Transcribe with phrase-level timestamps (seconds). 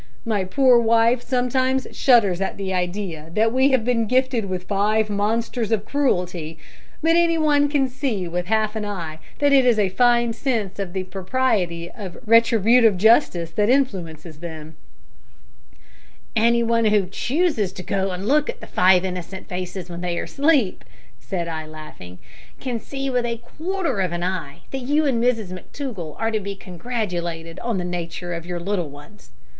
[0.25, 5.11] My poor wife sometimes shudders at the idea that we have been gifted with five
[5.11, 6.57] monsters of cruelty,
[7.03, 10.79] but any one can see with half an eye that it is a fine sense
[10.79, 14.75] of the propriety of retributive justice that influences them."
[16.35, 20.17] "Any one who chooses to go and look at the five innocent faces when they
[20.17, 20.83] are asleep,"
[21.19, 22.17] said I, laughing,
[22.59, 26.39] "can see with a quarter of an eye that you and Mrs McTougall are to
[26.39, 29.29] be congratulated on the nature of your little ones."